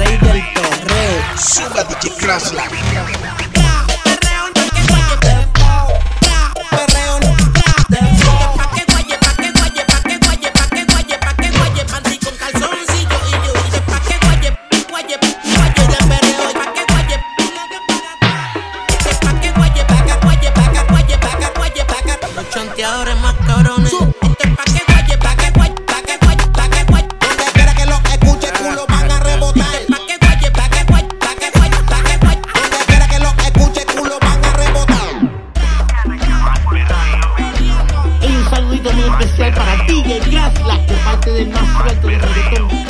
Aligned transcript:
rey 0.06 0.18
del 0.18 0.44
torreo. 0.53 1.24
Suba 1.38 1.84
DJ 1.84 2.09
Crash 2.18 2.52
ahora 2.53 2.69
DJ 40.02 40.20
Glass, 40.28 40.52
la 40.66 40.84
que 40.88 40.94
parte 41.06 41.31
del 41.31 41.50
más 41.50 41.76
alto 41.86 42.08
del 42.08 42.20
reggaetón. 42.20 42.83